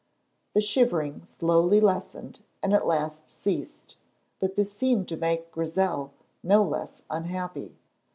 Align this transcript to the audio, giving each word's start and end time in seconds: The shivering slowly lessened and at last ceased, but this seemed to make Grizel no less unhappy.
The 0.55 0.61
shivering 0.61 1.25
slowly 1.25 1.79
lessened 1.79 2.41
and 2.63 2.73
at 2.73 2.87
last 2.87 3.29
ceased, 3.29 3.97
but 4.39 4.55
this 4.55 4.73
seemed 4.73 5.07
to 5.09 5.15
make 5.15 5.51
Grizel 5.51 6.11
no 6.41 6.63
less 6.63 7.03
unhappy. 7.11 7.77